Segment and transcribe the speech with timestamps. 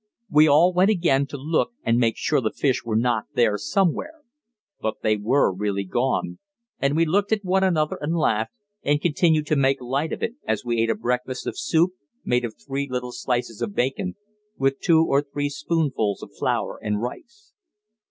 [0.31, 4.23] We all went again to look and make sure the fish were not there somewhere;
[4.81, 6.39] but they were really gone,
[6.79, 8.51] and we looked at one another and laughed,
[8.81, 11.91] and continued to make light of it as we ate a breakfast of soup
[12.25, 14.15] made of three little slices of bacon,
[14.57, 17.53] with two or three spoonfuls of flour and rice.